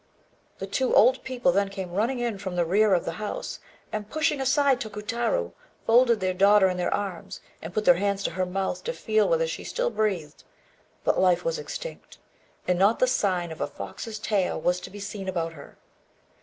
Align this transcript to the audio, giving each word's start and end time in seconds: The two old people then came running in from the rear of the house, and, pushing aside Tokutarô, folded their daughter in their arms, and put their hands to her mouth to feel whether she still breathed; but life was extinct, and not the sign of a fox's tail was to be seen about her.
The 0.57 0.65
two 0.65 0.95
old 0.95 1.23
people 1.23 1.51
then 1.51 1.69
came 1.69 1.91
running 1.93 2.17
in 2.17 2.39
from 2.39 2.55
the 2.55 2.65
rear 2.65 2.95
of 2.95 3.05
the 3.05 3.11
house, 3.21 3.59
and, 3.91 4.09
pushing 4.09 4.41
aside 4.41 4.81
Tokutarô, 4.81 5.51
folded 5.85 6.19
their 6.19 6.33
daughter 6.33 6.67
in 6.69 6.77
their 6.77 6.91
arms, 6.91 7.39
and 7.61 7.71
put 7.71 7.85
their 7.85 7.93
hands 7.93 8.23
to 8.23 8.31
her 8.31 8.47
mouth 8.47 8.83
to 8.85 8.93
feel 8.93 9.29
whether 9.29 9.45
she 9.45 9.63
still 9.63 9.91
breathed; 9.91 10.43
but 11.03 11.19
life 11.19 11.45
was 11.45 11.59
extinct, 11.59 12.17
and 12.67 12.79
not 12.79 12.97
the 12.97 13.05
sign 13.05 13.51
of 13.51 13.61
a 13.61 13.67
fox's 13.67 14.17
tail 14.17 14.59
was 14.59 14.79
to 14.79 14.89
be 14.89 14.99
seen 14.99 15.29
about 15.29 15.53
her. 15.53 15.77